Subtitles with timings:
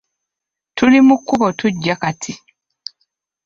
[0.75, 2.33] Tuli mu kkubo tujja kati.